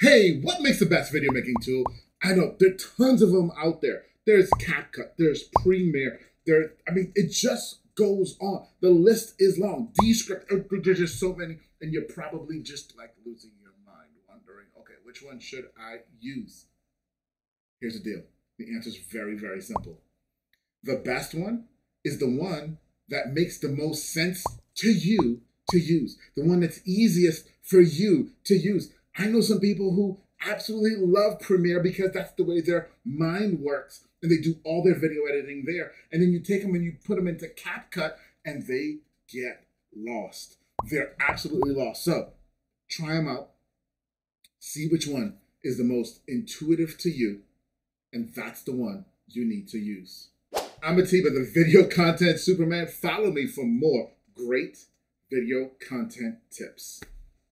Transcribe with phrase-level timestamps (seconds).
[0.00, 1.82] Hey, what makes the best video making tool?
[2.22, 4.04] I know there are tons of them out there.
[4.26, 6.74] There's CapCut, there's Premiere, there.
[6.86, 8.64] I mean, it just goes on.
[8.80, 9.90] The list is long.
[10.00, 14.66] Descript, uh, there's just so many, and you're probably just like losing your mind, wondering,
[14.78, 16.66] okay, which one should I use?
[17.80, 18.22] Here's the deal.
[18.56, 19.98] The answer is very, very simple.
[20.84, 21.64] The best one
[22.04, 22.78] is the one
[23.08, 24.44] that makes the most sense
[24.76, 25.40] to you
[25.70, 28.92] to use, the one that's easiest for you to use.
[29.16, 34.04] I know some people who absolutely love Premiere because that's the way their mind works
[34.22, 35.92] and they do all their video editing there.
[36.12, 38.12] And then you take them and you put them into CapCut
[38.44, 38.98] and they
[39.32, 39.64] get
[39.96, 40.58] lost.
[40.84, 42.04] They're absolutely lost.
[42.04, 42.30] So
[42.88, 43.50] try them out,
[44.58, 47.40] see which one is the most intuitive to you,
[48.12, 50.28] and that's the one you need to use.
[50.82, 52.86] I'm Atiba, the video content Superman.
[52.86, 54.78] Follow me for more great
[55.30, 57.00] video content tips.